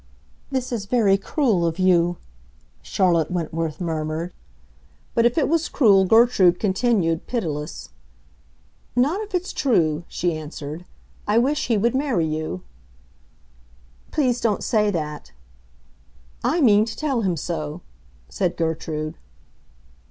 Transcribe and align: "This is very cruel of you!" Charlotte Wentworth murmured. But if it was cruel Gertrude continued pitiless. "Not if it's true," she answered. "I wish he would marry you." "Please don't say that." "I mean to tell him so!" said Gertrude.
"This 0.49 0.71
is 0.71 0.87
very 0.87 1.15
cruel 1.15 1.63
of 1.63 1.77
you!" 1.77 2.17
Charlotte 2.81 3.29
Wentworth 3.29 3.79
murmured. 3.79 4.33
But 5.13 5.27
if 5.27 5.37
it 5.37 5.47
was 5.47 5.69
cruel 5.69 6.05
Gertrude 6.05 6.59
continued 6.59 7.27
pitiless. 7.27 7.89
"Not 8.95 9.21
if 9.21 9.35
it's 9.35 9.53
true," 9.53 10.03
she 10.07 10.35
answered. 10.35 10.85
"I 11.27 11.37
wish 11.37 11.67
he 11.67 11.77
would 11.77 11.93
marry 11.93 12.25
you." 12.25 12.63
"Please 14.09 14.41
don't 14.41 14.63
say 14.63 14.89
that." 14.89 15.33
"I 16.43 16.61
mean 16.61 16.83
to 16.85 16.97
tell 16.97 17.21
him 17.21 17.37
so!" 17.37 17.81
said 18.27 18.57
Gertrude. 18.57 19.19